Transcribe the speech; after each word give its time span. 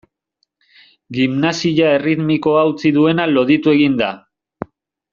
Gimnasia 1.17 1.91
erritmikoa 1.99 2.65
utzi 2.73 2.95
duena 2.99 3.31
loditu 3.37 3.77
egin 3.79 4.03
da. 4.05 4.13